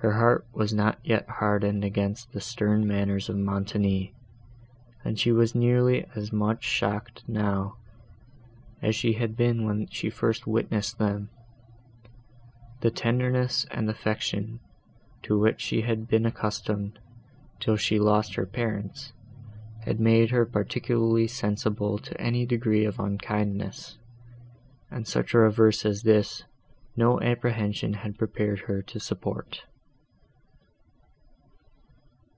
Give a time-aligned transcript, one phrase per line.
[0.00, 4.14] Her heart was not yet hardened against the stern manners of Montoni,
[5.04, 7.76] and she was nearly as much shocked now,
[8.80, 11.28] as she had been when she first witnessed them.
[12.82, 14.60] The tenderness and affection,
[15.24, 17.00] to which she had been accustomed,
[17.58, 19.12] till she lost her parents,
[19.86, 23.98] had made her particularly sensible to any degree of unkindness,
[24.88, 26.44] and such a reverse as this
[26.94, 29.64] no apprehension had prepared her to support.